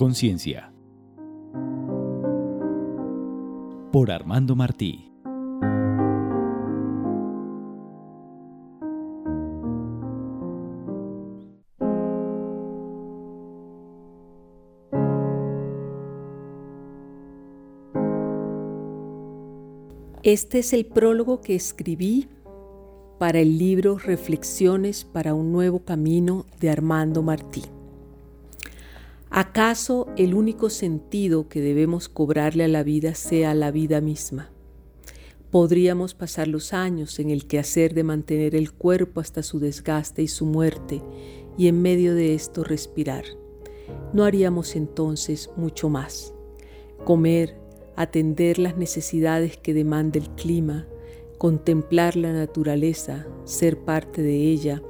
Conciencia. 0.00 0.72
Por 3.92 4.10
Armando 4.10 4.56
Martí. 4.56 5.12
Este 20.22 20.60
es 20.60 20.72
el 20.72 20.86
prólogo 20.86 21.42
que 21.42 21.54
escribí 21.54 22.26
para 23.18 23.40
el 23.40 23.58
libro 23.58 23.98
Reflexiones 23.98 25.04
para 25.04 25.34
un 25.34 25.52
nuevo 25.52 25.84
camino 25.84 26.46
de 26.58 26.70
Armando 26.70 27.22
Martí. 27.22 27.64
¿Acaso 29.32 30.08
el 30.16 30.34
único 30.34 30.70
sentido 30.70 31.48
que 31.48 31.60
debemos 31.60 32.08
cobrarle 32.08 32.64
a 32.64 32.68
la 32.68 32.82
vida 32.82 33.14
sea 33.14 33.54
la 33.54 33.70
vida 33.70 34.00
misma? 34.00 34.50
Podríamos 35.52 36.14
pasar 36.14 36.48
los 36.48 36.72
años 36.72 37.20
en 37.20 37.30
el 37.30 37.46
quehacer 37.46 37.94
de 37.94 38.02
mantener 38.02 38.56
el 38.56 38.72
cuerpo 38.72 39.20
hasta 39.20 39.44
su 39.44 39.60
desgaste 39.60 40.22
y 40.22 40.26
su 40.26 40.46
muerte 40.46 41.00
y 41.56 41.68
en 41.68 41.80
medio 41.80 42.16
de 42.16 42.34
esto 42.34 42.64
respirar. 42.64 43.22
¿No 44.12 44.24
haríamos 44.24 44.74
entonces 44.74 45.48
mucho 45.56 45.88
más? 45.88 46.34
Comer, 47.04 47.56
atender 47.94 48.58
las 48.58 48.76
necesidades 48.76 49.56
que 49.56 49.74
demanda 49.74 50.18
el 50.18 50.28
clima, 50.30 50.88
contemplar 51.38 52.16
la 52.16 52.32
naturaleza, 52.32 53.28
ser 53.44 53.78
parte 53.78 54.22
de 54.22 54.50
ella, 54.50 54.82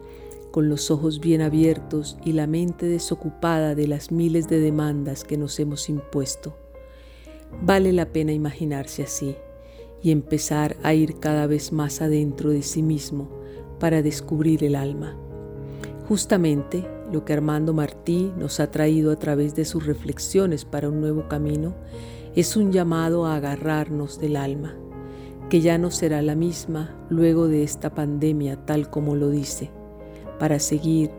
con 0.50 0.68
los 0.68 0.90
ojos 0.90 1.20
bien 1.20 1.40
abiertos 1.40 2.16
y 2.24 2.32
la 2.32 2.46
mente 2.46 2.86
desocupada 2.86 3.74
de 3.74 3.86
las 3.86 4.10
miles 4.10 4.48
de 4.48 4.60
demandas 4.60 5.24
que 5.24 5.36
nos 5.36 5.58
hemos 5.60 5.88
impuesto. 5.88 6.56
Vale 7.62 7.92
la 7.92 8.06
pena 8.06 8.32
imaginarse 8.32 9.02
así 9.02 9.36
y 10.02 10.10
empezar 10.10 10.76
a 10.82 10.94
ir 10.94 11.18
cada 11.18 11.46
vez 11.46 11.72
más 11.72 12.00
adentro 12.00 12.50
de 12.50 12.62
sí 12.62 12.82
mismo 12.82 13.28
para 13.78 14.02
descubrir 14.02 14.64
el 14.64 14.74
alma. 14.74 15.16
Justamente 16.08 16.86
lo 17.12 17.24
que 17.24 17.32
Armando 17.32 17.72
Martí 17.72 18.32
nos 18.36 18.60
ha 18.60 18.70
traído 18.70 19.12
a 19.12 19.16
través 19.16 19.54
de 19.54 19.64
sus 19.64 19.86
reflexiones 19.86 20.64
para 20.64 20.88
un 20.88 21.00
nuevo 21.00 21.28
camino 21.28 21.74
es 22.34 22.56
un 22.56 22.72
llamado 22.72 23.26
a 23.26 23.36
agarrarnos 23.36 24.20
del 24.20 24.36
alma 24.36 24.76
que 25.50 25.60
ya 25.60 25.78
no 25.78 25.90
será 25.90 26.22
la 26.22 26.36
misma 26.36 26.94
luego 27.10 27.48
de 27.48 27.64
esta 27.64 27.92
pandemia 27.92 28.64
tal 28.64 28.88
como 28.88 29.16
lo 29.16 29.30
dice, 29.30 29.72
para 30.40 30.58
seguir 30.58 31.10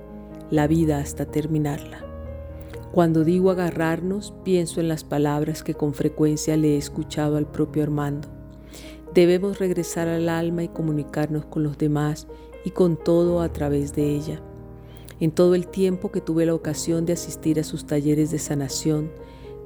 la 0.50 0.68
vida 0.68 0.98
hasta 0.98 1.26
terminarla. 1.26 2.04
Cuando 2.92 3.24
digo 3.24 3.52
agarrarnos, 3.52 4.34
pienso 4.44 4.82
en 4.82 4.90
las 4.90 5.06
palabras 5.06 5.64
que 5.64 5.74
con 5.74 5.94
frecuencia 5.94 6.58
le 6.58 6.74
he 6.74 6.78
escuchado 6.78 7.38
al 7.38 7.50
propio 7.50 7.84
Armando. 7.84 8.28
Debemos 9.14 9.60
regresar 9.60 10.10
al 10.10 10.28
alma 10.28 10.64
y 10.64 10.68
comunicarnos 10.68 11.46
con 11.46 11.64
los 11.64 11.78
demás 11.78 12.28
y 12.66 12.72
con 12.72 12.98
todo 12.98 13.42
a 13.42 13.54
través 13.54 13.96
de 13.96 14.10
ella. 14.10 14.42
En 15.22 15.32
todo 15.32 15.56
el 15.56 15.68
tiempo 15.68 16.12
que 16.12 16.20
tuve 16.20 16.46
la 16.46 16.56
ocasión 16.56 17.06
de 17.06 17.14
asistir 17.14 17.60
a 17.60 17.64
sus 17.64 17.86
talleres 17.86 18.32
de 18.32 18.40
sanación, 18.40 19.12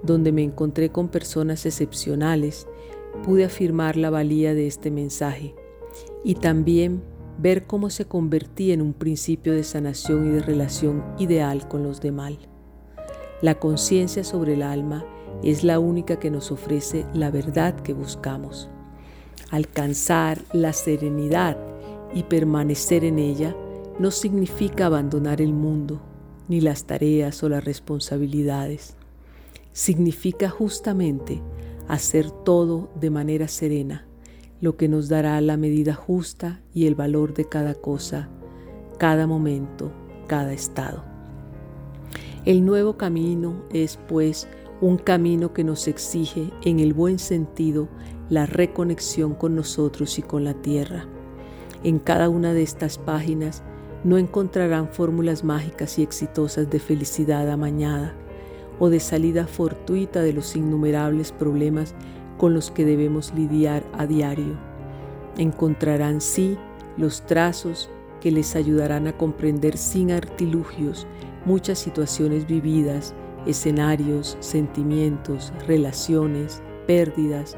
donde 0.03 0.31
me 0.31 0.43
encontré 0.43 0.91
con 0.91 1.07
personas 1.07 1.65
excepcionales, 1.65 2.67
pude 3.23 3.45
afirmar 3.45 3.95
la 3.95 4.09
valía 4.09 4.53
de 4.53 4.67
este 4.67 4.91
mensaje 4.91 5.55
y 6.23 6.35
también 6.35 7.01
ver 7.37 7.65
cómo 7.65 7.89
se 7.89 8.05
convertía 8.05 8.73
en 8.73 8.81
un 8.81 8.93
principio 8.93 9.53
de 9.53 9.63
sanación 9.63 10.27
y 10.27 10.29
de 10.29 10.41
relación 10.41 11.03
ideal 11.17 11.67
con 11.67 11.83
los 11.83 12.01
demás. 12.01 12.33
La 13.41 13.55
conciencia 13.55 14.23
sobre 14.23 14.53
el 14.53 14.63
alma 14.63 15.05
es 15.43 15.63
la 15.63 15.79
única 15.79 16.17
que 16.17 16.31
nos 16.31 16.51
ofrece 16.51 17.05
la 17.13 17.31
verdad 17.31 17.75
que 17.75 17.93
buscamos. 17.93 18.69
Alcanzar 19.51 20.41
la 20.53 20.73
serenidad 20.73 21.57
y 22.13 22.23
permanecer 22.23 23.03
en 23.03 23.19
ella 23.19 23.55
no 23.99 24.11
significa 24.11 24.87
abandonar 24.87 25.41
el 25.41 25.53
mundo, 25.53 26.01
ni 26.47 26.61
las 26.61 26.85
tareas 26.85 27.43
o 27.43 27.49
las 27.49 27.63
responsabilidades. 27.63 28.95
Significa 29.73 30.49
justamente 30.49 31.41
hacer 31.87 32.31
todo 32.31 32.89
de 32.99 33.09
manera 33.09 33.47
serena, 33.47 34.07
lo 34.61 34.77
que 34.77 34.87
nos 34.87 35.09
dará 35.09 35.39
la 35.41 35.57
medida 35.57 35.93
justa 35.93 36.61
y 36.73 36.87
el 36.87 36.95
valor 36.95 37.33
de 37.33 37.45
cada 37.45 37.75
cosa, 37.75 38.29
cada 38.97 39.27
momento, 39.27 39.91
cada 40.27 40.53
estado. 40.53 41.03
El 42.45 42.65
nuevo 42.65 42.97
camino 42.97 43.63
es, 43.71 43.97
pues, 44.07 44.47
un 44.81 44.97
camino 44.97 45.53
que 45.53 45.63
nos 45.63 45.87
exige, 45.87 46.51
en 46.63 46.79
el 46.79 46.93
buen 46.93 47.17
sentido, 47.19 47.87
la 48.29 48.45
reconexión 48.45 49.33
con 49.33 49.55
nosotros 49.55 50.19
y 50.19 50.21
con 50.21 50.43
la 50.43 50.53
tierra. 50.53 51.05
En 51.83 51.99
cada 51.99 52.29
una 52.29 52.53
de 52.53 52.63
estas 52.63 52.97
páginas 52.97 53.63
no 54.03 54.17
encontrarán 54.17 54.89
fórmulas 54.89 55.43
mágicas 55.43 55.97
y 55.97 56.03
exitosas 56.03 56.69
de 56.69 56.79
felicidad 56.79 57.49
amañada 57.49 58.13
o 58.79 58.89
de 58.89 58.99
salida 58.99 59.47
fortuita 59.47 60.21
de 60.21 60.33
los 60.33 60.55
innumerables 60.55 61.31
problemas 61.31 61.95
con 62.37 62.53
los 62.53 62.71
que 62.71 62.85
debemos 62.85 63.33
lidiar 63.33 63.83
a 63.93 64.05
diario. 64.05 64.57
Encontrarán 65.37 66.21
sí 66.21 66.57
los 66.97 67.25
trazos 67.25 67.89
que 68.21 68.31
les 68.31 68.55
ayudarán 68.55 69.07
a 69.07 69.17
comprender 69.17 69.77
sin 69.77 70.11
artilugios 70.11 71.05
muchas 71.45 71.79
situaciones 71.79 72.47
vividas, 72.47 73.13
escenarios, 73.45 74.37
sentimientos, 74.39 75.53
relaciones, 75.67 76.61
pérdidas, 76.87 77.57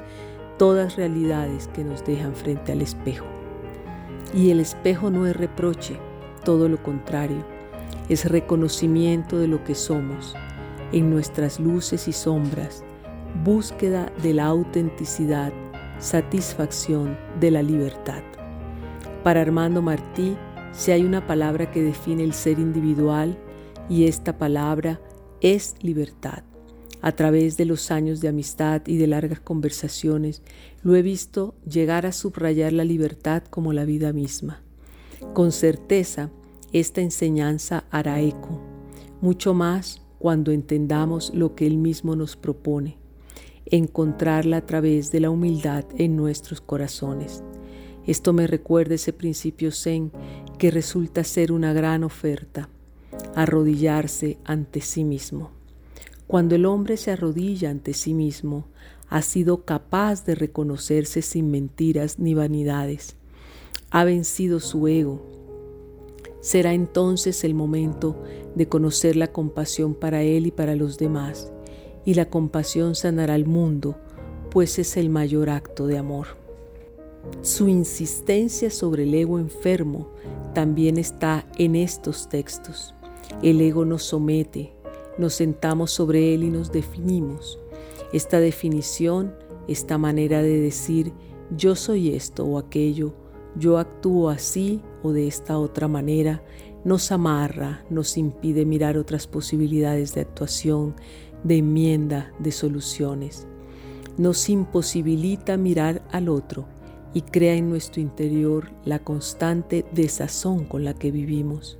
todas 0.57 0.95
realidades 0.95 1.67
que 1.69 1.83
nos 1.83 2.05
dejan 2.05 2.35
frente 2.35 2.71
al 2.71 2.81
espejo. 2.81 3.25
Y 4.33 4.49
el 4.49 4.59
espejo 4.59 5.09
no 5.09 5.25
es 5.25 5.35
reproche, 5.35 5.97
todo 6.43 6.67
lo 6.67 6.81
contrario, 6.83 7.45
es 8.09 8.25
reconocimiento 8.25 9.37
de 9.37 9.47
lo 9.47 9.63
que 9.63 9.75
somos, 9.75 10.35
en 10.91 11.09
nuestras 11.09 11.59
luces 11.59 12.07
y 12.07 12.13
sombras, 12.13 12.83
búsqueda 13.43 14.11
de 14.23 14.33
la 14.33 14.45
autenticidad, 14.45 15.53
satisfacción 15.99 17.17
de 17.39 17.51
la 17.51 17.61
libertad. 17.61 18.23
Para 19.23 19.41
Armando 19.41 19.81
Martí, 19.81 20.35
si 20.71 20.91
hay 20.91 21.03
una 21.03 21.25
palabra 21.25 21.71
que 21.71 21.81
define 21.81 22.23
el 22.23 22.33
ser 22.33 22.59
individual, 22.59 23.37
y 23.89 24.05
esta 24.05 24.37
palabra 24.37 24.99
es 25.41 25.75
libertad. 25.81 26.43
A 27.01 27.11
través 27.11 27.57
de 27.57 27.65
los 27.65 27.91
años 27.91 28.21
de 28.21 28.27
amistad 28.27 28.81
y 28.85 28.97
de 28.97 29.07
largas 29.07 29.39
conversaciones, 29.39 30.41
lo 30.81 30.95
he 30.95 31.01
visto 31.01 31.55
llegar 31.65 32.05
a 32.05 32.11
subrayar 32.11 32.73
la 32.73 32.83
libertad 32.83 33.43
como 33.43 33.71
la 33.71 33.85
vida 33.85 34.13
misma. 34.13 34.61
Con 35.33 35.51
certeza, 35.51 36.31
esta 36.73 37.01
enseñanza 37.01 37.85
hará 37.91 38.19
eco, 38.19 38.61
mucho 39.21 39.53
más 39.53 40.01
cuando 40.19 40.51
entendamos 40.51 41.31
lo 41.33 41.55
que 41.55 41.67
Él 41.67 41.77
mismo 41.77 42.15
nos 42.15 42.35
propone, 42.35 42.97
encontrarla 43.71 44.57
a 44.57 44.65
través 44.65 45.11
de 45.11 45.19
la 45.19 45.29
humildad 45.29 45.85
en 45.97 46.15
nuestros 46.15 46.61
corazones. 46.61 47.43
Esto 48.05 48.33
me 48.33 48.47
recuerda 48.47 48.95
ese 48.95 49.13
principio 49.13 49.71
zen 49.71 50.11
que 50.57 50.71
resulta 50.71 51.23
ser 51.23 51.51
una 51.51 51.73
gran 51.73 52.03
oferta, 52.03 52.69
arrodillarse 53.35 54.37
ante 54.45 54.81
sí 54.81 55.03
mismo. 55.03 55.51
Cuando 56.27 56.55
el 56.55 56.65
hombre 56.65 56.97
se 56.97 57.11
arrodilla 57.11 57.69
ante 57.69 57.93
sí 57.93 58.13
mismo, 58.13 58.67
ha 59.09 59.21
sido 59.21 59.63
capaz 59.65 60.25
de 60.25 60.35
reconocerse 60.35 61.21
sin 61.21 61.51
mentiras 61.51 62.19
ni 62.19 62.33
vanidades. 62.33 63.15
Ha 63.89 64.03
vencido 64.03 64.59
su 64.59 64.87
ego, 64.87 65.37
Será 66.47 66.73
entonces 66.73 67.43
el 67.43 67.53
momento 67.53 68.15
de 68.55 68.69
conocer 68.69 69.17
la 69.17 69.33
compasión 69.33 69.93
para 69.93 70.21
Él 70.21 70.47
y 70.47 70.51
para 70.51 70.77
los 70.77 70.97
demás, 70.97 71.51
y 72.07 72.13
la 72.13 72.29
compasión 72.29 72.95
sanará 72.95 73.33
al 73.33 73.45
mundo, 73.45 73.97
pues 74.49 74.79
es 74.79 74.95
el 74.95 75.09
mayor 75.09 75.49
acto 75.49 75.87
de 75.87 75.97
amor. 75.97 76.27
Su 77.41 77.67
insistencia 77.67 78.69
sobre 78.69 79.03
el 79.03 79.13
ego 79.13 79.39
enfermo 79.39 80.07
también 80.53 80.97
está 80.97 81.45
en 81.57 81.75
estos 81.75 82.29
textos. 82.29 82.95
El 83.43 83.59
ego 83.59 83.83
nos 83.83 84.03
somete, 84.03 84.71
nos 85.17 85.33
sentamos 85.33 85.91
sobre 85.91 86.33
él 86.33 86.45
y 86.45 86.49
nos 86.49 86.71
definimos. 86.71 87.59
Esta 88.13 88.39
definición, 88.39 89.35
esta 89.67 89.97
manera 89.97 90.41
de 90.41 90.61
decir 90.61 91.11
yo 91.57 91.75
soy 91.75 92.15
esto 92.15 92.45
o 92.45 92.57
aquello, 92.57 93.15
yo 93.57 93.79
actúo 93.79 94.29
así 94.29 94.81
o 95.03 95.11
de 95.11 95.27
esta 95.27 95.57
otra 95.57 95.89
manera, 95.89 96.41
nos 96.85 97.11
amarra, 97.11 97.83
nos 97.89 98.17
impide 98.17 98.65
mirar 98.65 98.97
otras 98.97 99.27
posibilidades 99.27 100.13
de 100.13 100.21
actuación, 100.21 100.95
de 101.47 101.57
enmienda, 101.57 102.33
de 102.39 102.51
soluciones. 102.51 103.47
Nos 104.17 104.49
imposibilita 104.49 105.55
mirar 105.55 106.01
al 106.11 106.27
otro 106.27 106.65
y 107.13 107.21
crea 107.21 107.55
en 107.55 107.69
nuestro 107.69 108.01
interior 108.01 108.71
la 108.83 108.99
constante 108.99 109.85
desazón 109.93 110.65
con 110.65 110.83
la 110.83 110.93
que 110.93 111.09
vivimos. 111.09 111.79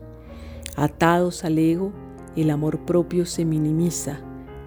Atados 0.77 1.43
al 1.43 1.57
ego, 1.57 1.91
el 2.35 2.49
amor 2.49 2.85
propio 2.85 3.25
se 3.25 3.43
minimiza, 3.43 4.19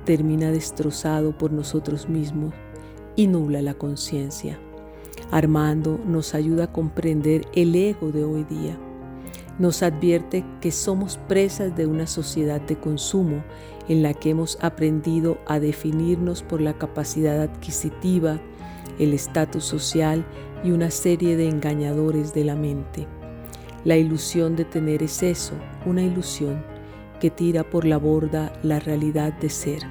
termina 0.05 0.51
destrozado 0.51 1.37
por 1.39 1.53
nosotros 1.53 2.09
mismos 2.09 2.53
y 3.17 3.27
nubla 3.27 3.63
la 3.63 3.75
conciencia. 3.75 4.59
Armando 5.31 5.99
nos 6.05 6.35
ayuda 6.35 6.65
a 6.65 6.73
comprender 6.73 7.47
el 7.55 7.75
ego 7.75 8.11
de 8.11 8.25
hoy 8.25 8.45
día. 8.45 8.79
Nos 9.61 9.83
advierte 9.83 10.43
que 10.63 10.73
somos 10.73 11.19
presas 11.29 11.77
de 11.77 11.85
una 11.85 12.07
sociedad 12.07 12.63
de 12.63 12.79
consumo 12.79 13.45
en 13.89 14.03
la 14.03 14.15
que 14.15 14.31
hemos 14.31 14.57
aprendido 14.63 15.37
a 15.47 15.61
definirnos 15.61 16.43
por 16.43 16.63
la 16.63 16.79
capacidad 16.79 17.43
adquisitiva, 17.43 18.41
el 18.99 19.13
estatus 19.13 19.63
social 19.63 20.25
y 20.65 20.71
una 20.71 20.91
serie 20.91 21.37
de 21.37 21.51
engañadores 21.51 22.33
de 22.33 22.45
la 22.45 22.57
mente. 22.57 23.07
La 23.85 23.99
ilusión 23.99 24.57
de 24.57 24.65
tener 24.65 25.03
es 25.03 25.23
eso, 25.23 25.53
una 25.85 26.03
ilusión 26.03 26.65
que 27.21 27.29
tira 27.29 27.63
por 27.63 27.85
la 27.85 27.99
borda 27.99 28.55
la 28.63 28.81
realidad 28.81 29.35
de 29.35 29.51
ser. 29.51 29.83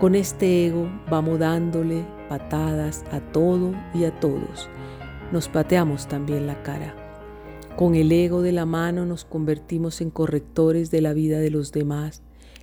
Con 0.00 0.14
este 0.14 0.64
ego 0.64 0.88
vamos 1.10 1.38
dándole 1.40 2.06
patadas 2.30 3.04
a 3.12 3.20
todo 3.20 3.74
y 3.92 4.04
a 4.04 4.18
todos. 4.18 4.70
Nos 5.30 5.46
pateamos 5.46 6.08
también 6.08 6.46
la 6.46 6.62
cara. 6.62 7.07
Con 7.78 7.94
el 7.94 8.10
ego 8.10 8.42
de 8.42 8.50
la 8.50 8.66
mano 8.66 9.06
nos 9.06 9.24
convertimos 9.24 10.00
en 10.00 10.10
correctores 10.10 10.90
de 10.90 11.00
la 11.00 11.12
vida 11.12 11.38
de 11.38 11.52
los 11.52 11.70
demás. 11.70 12.22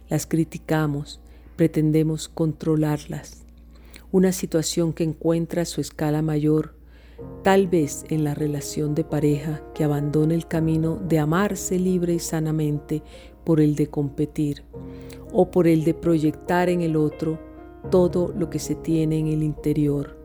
Las 0.09 0.25
criticamos, 0.25 1.21
pretendemos 1.55 2.27
controlarlas. 2.27 3.45
Una 4.11 4.33
situación 4.33 4.91
que 4.91 5.05
encuentra 5.05 5.63
su 5.63 5.79
escala 5.79 6.21
mayor, 6.21 6.75
tal 7.43 7.69
vez 7.69 8.03
en 8.09 8.25
la 8.25 8.33
relación 8.33 8.93
de 8.93 9.05
pareja 9.05 9.63
que 9.73 9.85
abandona 9.85 10.33
el 10.33 10.47
camino 10.47 10.97
de 10.97 11.19
amarse 11.19 11.79
libre 11.79 12.15
y 12.15 12.19
sanamente 12.19 13.01
por 13.45 13.61
el 13.61 13.77
de 13.77 13.87
competir 13.87 14.65
o 15.31 15.49
por 15.49 15.69
el 15.69 15.85
de 15.85 15.93
proyectar 15.93 16.67
en 16.67 16.81
el 16.81 16.97
otro 16.97 17.39
todo 17.89 18.33
lo 18.37 18.49
que 18.49 18.59
se 18.59 18.75
tiene 18.75 19.19
en 19.19 19.27
el 19.27 19.43
interior, 19.43 20.17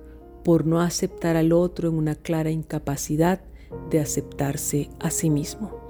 por 0.43 0.67
no 0.67 0.81
aceptar 0.81 1.37
al 1.37 1.53
otro 1.53 1.91
en 1.91 1.95
una 1.95 2.17
clara 2.17 2.51
incapacidad 2.51 3.41
de 3.91 4.01
aceptarse 4.01 4.91
a 4.99 5.11
sí 5.11 5.31
mismo. 5.31 5.81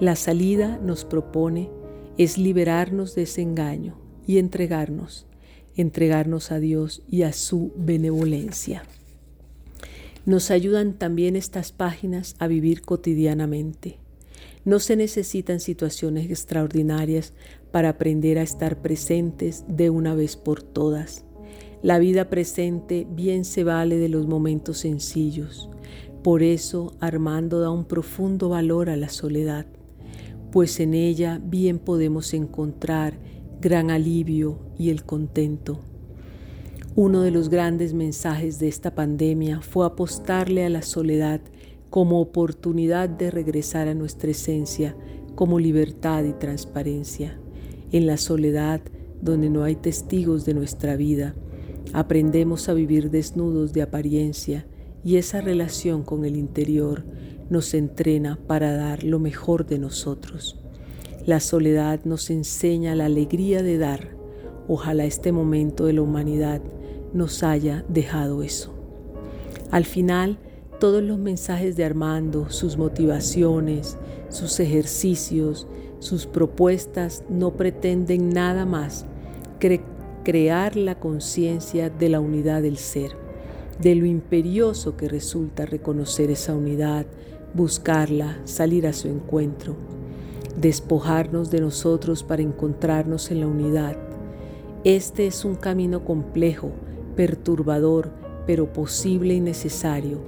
La 0.00 0.16
salida 0.16 0.78
nos 0.82 1.04
propone 1.04 1.70
es 2.18 2.38
liberarnos 2.38 3.14
de 3.14 3.22
ese 3.22 3.42
engaño 3.42 3.98
y 4.26 4.38
entregarnos, 4.38 5.26
entregarnos 5.76 6.52
a 6.52 6.58
Dios 6.58 7.02
y 7.08 7.22
a 7.22 7.32
su 7.32 7.72
benevolencia. 7.76 8.82
Nos 10.26 10.50
ayudan 10.50 10.92
también 10.92 11.36
estas 11.36 11.72
páginas 11.72 12.36
a 12.38 12.48
vivir 12.48 12.82
cotidianamente. 12.82 13.98
No 14.64 14.80
se 14.80 14.96
necesitan 14.96 15.60
situaciones 15.60 16.30
extraordinarias 16.30 17.32
para 17.70 17.88
aprender 17.90 18.38
a 18.38 18.42
estar 18.42 18.82
presentes 18.82 19.64
de 19.68 19.88
una 19.88 20.14
vez 20.14 20.36
por 20.36 20.62
todas. 20.62 21.24
La 21.82 21.98
vida 21.98 22.28
presente 22.28 23.06
bien 23.08 23.44
se 23.44 23.64
vale 23.64 23.96
de 23.96 24.08
los 24.08 24.26
momentos 24.26 24.78
sencillos. 24.78 25.70
Por 26.22 26.42
eso 26.42 26.94
Armando 27.00 27.60
da 27.60 27.70
un 27.70 27.84
profundo 27.84 28.48
valor 28.48 28.90
a 28.90 28.96
la 28.96 29.08
soledad, 29.08 29.66
pues 30.50 30.80
en 30.80 30.94
ella 30.94 31.40
bien 31.42 31.78
podemos 31.78 32.34
encontrar 32.34 33.18
gran 33.60 33.90
alivio 33.90 34.58
y 34.78 34.90
el 34.90 35.04
contento. 35.04 35.80
Uno 36.96 37.22
de 37.22 37.30
los 37.30 37.48
grandes 37.48 37.94
mensajes 37.94 38.58
de 38.58 38.66
esta 38.66 38.94
pandemia 38.94 39.60
fue 39.60 39.86
apostarle 39.86 40.64
a 40.64 40.68
la 40.68 40.82
soledad 40.82 41.40
como 41.90 42.20
oportunidad 42.20 43.08
de 43.08 43.30
regresar 43.30 43.86
a 43.86 43.94
nuestra 43.94 44.32
esencia, 44.32 44.96
como 45.36 45.60
libertad 45.60 46.24
y 46.24 46.32
transparencia. 46.32 47.38
En 47.92 48.06
la 48.08 48.16
soledad, 48.16 48.80
donde 49.22 49.50
no 49.50 49.62
hay 49.62 49.76
testigos 49.76 50.44
de 50.44 50.54
nuestra 50.54 50.96
vida, 50.96 51.34
aprendemos 51.92 52.68
a 52.68 52.74
vivir 52.74 53.10
desnudos 53.10 53.72
de 53.72 53.82
apariencia 53.82 54.66
y 55.04 55.16
esa 55.16 55.40
relación 55.40 56.02
con 56.02 56.24
el 56.24 56.36
interior 56.36 57.04
nos 57.50 57.74
entrena 57.74 58.38
para 58.46 58.76
dar 58.76 59.04
lo 59.04 59.18
mejor 59.18 59.66
de 59.66 59.78
nosotros. 59.78 60.58
La 61.24 61.40
soledad 61.40 62.00
nos 62.04 62.30
enseña 62.30 62.94
la 62.94 63.06
alegría 63.06 63.62
de 63.62 63.78
dar. 63.78 64.16
Ojalá 64.66 65.04
este 65.04 65.32
momento 65.32 65.86
de 65.86 65.94
la 65.94 66.02
humanidad 66.02 66.60
nos 67.12 67.42
haya 67.42 67.84
dejado 67.88 68.42
eso. 68.42 68.74
Al 69.70 69.84
final, 69.84 70.38
todos 70.78 71.02
los 71.02 71.18
mensajes 71.18 71.76
de 71.76 71.84
Armando, 71.84 72.50
sus 72.50 72.76
motivaciones, 72.76 73.98
sus 74.28 74.60
ejercicios, 74.60 75.66
sus 75.98 76.26
propuestas 76.26 77.24
no 77.28 77.54
pretenden 77.56 78.30
nada 78.30 78.64
más 78.64 79.04
que 79.58 79.80
crear 80.24 80.76
la 80.76 80.98
conciencia 80.98 81.90
de 81.90 82.08
la 82.08 82.20
unidad 82.20 82.62
del 82.62 82.76
ser, 82.76 83.16
de 83.80 83.94
lo 83.94 84.06
imperioso 84.06 84.96
que 84.96 85.08
resulta 85.08 85.64
reconocer 85.64 86.30
esa 86.30 86.54
unidad, 86.54 87.06
buscarla, 87.54 88.38
salir 88.44 88.86
a 88.86 88.92
su 88.92 89.08
encuentro, 89.08 89.76
despojarnos 90.60 91.50
de 91.50 91.60
nosotros 91.60 92.24
para 92.24 92.42
encontrarnos 92.42 93.30
en 93.30 93.40
la 93.40 93.46
unidad. 93.46 93.96
Este 94.84 95.26
es 95.26 95.44
un 95.44 95.54
camino 95.54 96.04
complejo, 96.04 96.72
perturbador, 97.14 98.10
pero 98.46 98.72
posible 98.72 99.34
y 99.34 99.40
necesario 99.40 100.18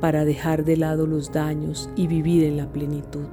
para 0.00 0.24
dejar 0.24 0.64
de 0.64 0.76
lado 0.76 1.06
los 1.06 1.32
daños 1.32 1.88
y 1.96 2.06
vivir 2.06 2.44
en 2.44 2.56
la 2.56 2.70
plenitud. 2.70 3.26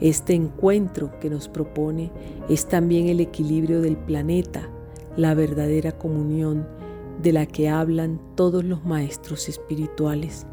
Este 0.00 0.34
encuentro 0.34 1.18
que 1.20 1.28
nos 1.28 1.48
propone 1.48 2.10
es 2.48 2.66
también 2.66 3.08
el 3.08 3.20
equilibrio 3.20 3.80
del 3.82 3.96
planeta, 3.96 4.68
la 5.16 5.34
verdadera 5.34 5.92
comunión 5.92 6.77
de 7.22 7.32
la 7.32 7.46
que 7.46 7.68
hablan 7.68 8.20
todos 8.34 8.64
los 8.64 8.84
maestros 8.84 9.48
espirituales. 9.48 10.46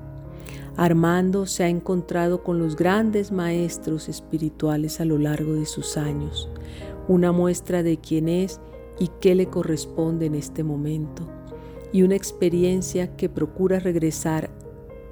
Armando 0.78 1.46
se 1.46 1.64
ha 1.64 1.70
encontrado 1.70 2.44
con 2.44 2.60
los 2.60 2.76
grandes 2.76 3.32
maestros 3.32 4.10
espirituales 4.10 5.00
a 5.00 5.06
lo 5.06 5.18
largo 5.18 5.54
de 5.54 5.66
sus 5.66 5.96
años, 5.96 6.50
una 7.08 7.32
muestra 7.32 7.82
de 7.82 7.98
quién 7.98 8.28
es 8.28 8.60
y 9.00 9.10
qué 9.22 9.36
le 9.36 9.48
corresponde 9.48 10.26
en 10.26 10.36
este 10.36 10.64
momento, 10.64 11.28
y 11.94 12.04
una 12.04 12.16
experiencia 12.16 13.16
que 13.16 13.30
procura 13.30 13.80
regresar 13.80 14.50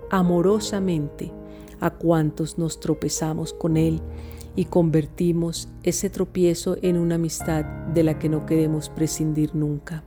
amorosamente 0.10 1.32
a 1.80 1.92
cuantos 1.92 2.58
nos 2.58 2.80
tropezamos 2.80 3.54
con 3.54 3.78
Él 3.78 4.02
y 4.56 4.66
convertimos 4.66 5.70
ese 5.84 6.10
tropiezo 6.10 6.78
en 6.82 6.98
una 6.98 7.16
amistad 7.16 7.66
de 7.94 8.04
la 8.04 8.20
que 8.20 8.30
no 8.30 8.46
queremos 8.46 8.90
prescindir 8.90 9.56
nunca. 9.56 10.04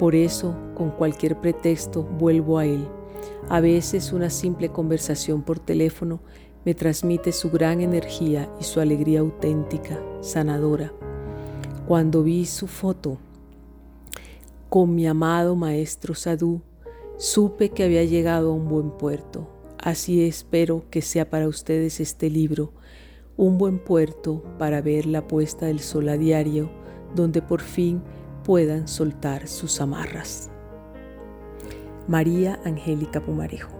Por 0.00 0.16
eso, 0.16 0.56
con 0.74 0.90
cualquier 0.90 1.40
pretexto, 1.40 2.02
vuelvo 2.02 2.58
a 2.58 2.66
Él. 2.66 2.88
A 3.48 3.60
veces 3.60 4.12
una 4.12 4.30
simple 4.30 4.70
conversación 4.70 5.42
por 5.42 5.60
teléfono 5.60 6.20
me 6.64 6.74
transmite 6.74 7.30
su 7.30 7.50
gran 7.50 7.80
energía 7.80 8.52
y 8.58 8.64
su 8.64 8.80
alegría 8.80 9.20
auténtica, 9.20 10.02
sanadora. 10.22 10.92
Cuando 11.86 12.24
vi 12.24 12.46
su 12.46 12.66
foto 12.66 13.18
con 14.68 14.94
mi 14.94 15.06
amado 15.06 15.54
maestro 15.54 16.14
Sadhu, 16.14 16.62
supe 17.16 17.68
que 17.68 17.84
había 17.84 18.04
llegado 18.04 18.50
a 18.50 18.54
un 18.54 18.68
buen 18.68 18.90
puerto 18.90 19.60
Así 19.82 20.26
espero 20.26 20.84
que 20.90 21.00
sea 21.00 21.30
para 21.30 21.48
ustedes 21.48 22.00
este 22.00 22.28
libro 22.28 22.72
un 23.38 23.56
buen 23.56 23.78
puerto 23.78 24.44
para 24.58 24.82
ver 24.82 25.06
la 25.06 25.26
puesta 25.26 25.64
del 25.64 25.80
sol 25.80 26.10
a 26.10 26.18
diario, 26.18 26.70
donde 27.14 27.40
por 27.40 27.62
fin 27.62 28.02
puedan 28.50 28.88
soltar 28.88 29.46
sus 29.46 29.80
amarras. 29.80 30.50
María 32.08 32.58
Angélica 32.64 33.20
Pumarejo 33.20 33.79